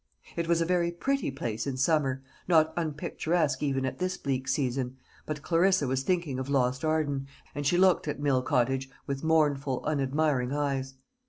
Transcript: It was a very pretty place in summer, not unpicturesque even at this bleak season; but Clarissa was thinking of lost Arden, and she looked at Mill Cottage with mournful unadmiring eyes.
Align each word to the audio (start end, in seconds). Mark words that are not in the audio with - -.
It 0.35 0.47
was 0.47 0.61
a 0.61 0.65
very 0.65 0.89
pretty 0.91 1.29
place 1.29 1.67
in 1.67 1.77
summer, 1.77 2.23
not 2.47 2.73
unpicturesque 2.75 3.61
even 3.61 3.85
at 3.85 3.99
this 3.99 4.17
bleak 4.17 4.47
season; 4.47 4.97
but 5.27 5.43
Clarissa 5.43 5.85
was 5.85 6.01
thinking 6.01 6.39
of 6.39 6.49
lost 6.49 6.83
Arden, 6.83 7.27
and 7.53 7.67
she 7.67 7.77
looked 7.77 8.07
at 8.07 8.19
Mill 8.19 8.41
Cottage 8.41 8.89
with 9.05 9.23
mournful 9.23 9.83
unadmiring 9.85 10.53
eyes. 10.53 10.95